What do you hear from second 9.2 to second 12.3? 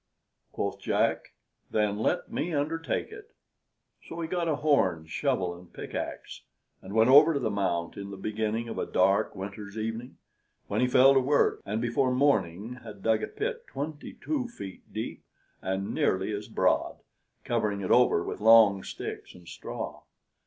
winter's evening, when he fell to work, and before